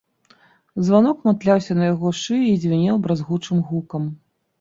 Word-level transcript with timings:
Званок 0.85 1.19
матляўся 1.27 1.73
на 1.79 1.83
яго 1.93 2.13
шыі 2.21 2.47
і 2.53 2.55
звінеў 2.63 2.95
бразгучым 3.05 3.61
гукам. 3.69 4.09